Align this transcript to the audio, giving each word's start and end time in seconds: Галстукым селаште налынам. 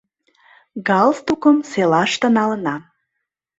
Галстукым 0.87 1.57
селаште 1.71 2.27
налынам. 2.37 2.81